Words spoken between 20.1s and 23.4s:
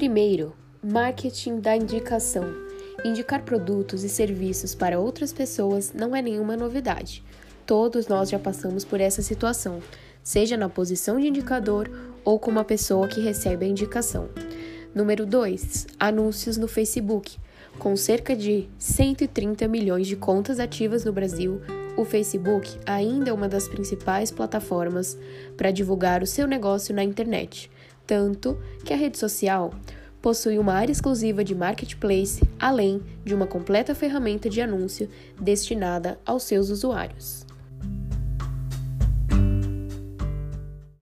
contas ativas no Brasil, o Facebook ainda é